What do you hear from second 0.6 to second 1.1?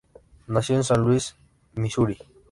en San